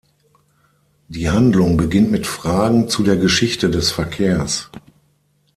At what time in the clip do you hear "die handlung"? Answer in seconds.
1.09-1.77